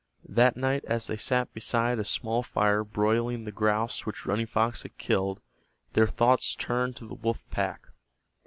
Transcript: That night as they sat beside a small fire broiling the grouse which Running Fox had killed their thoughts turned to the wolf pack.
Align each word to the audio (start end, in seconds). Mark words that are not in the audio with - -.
That 0.27 0.57
night 0.57 0.83
as 0.85 1.05
they 1.05 1.15
sat 1.15 1.53
beside 1.53 1.99
a 1.99 2.03
small 2.03 2.41
fire 2.41 2.83
broiling 2.83 3.43
the 3.43 3.51
grouse 3.51 4.03
which 4.03 4.25
Running 4.25 4.47
Fox 4.47 4.81
had 4.81 4.97
killed 4.97 5.39
their 5.93 6.07
thoughts 6.07 6.55
turned 6.55 6.95
to 6.95 7.05
the 7.05 7.13
wolf 7.13 7.47
pack. 7.51 7.85